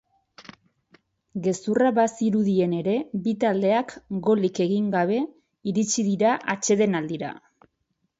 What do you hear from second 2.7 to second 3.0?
ere,